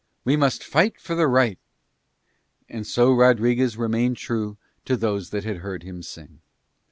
[0.23, 1.59] "We must fight for the right."
[2.67, 6.39] And so Rodriguez remained true to those that had heard him sing.